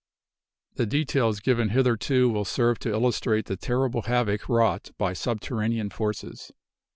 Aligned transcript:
The 0.77 0.87
details 0.87 1.39
given 1.41 1.69
hitherto 1.69 2.27
will 2.27 2.43
serve 2.43 2.79
to 2.79 2.89
illustrate 2.91 3.45
the 3.45 3.55
terrible 3.55 4.01
havoc 4.01 4.49
wrought 4.49 4.89
by 4.97 5.13
subterranean 5.13 5.91
forces. 5.91 6.51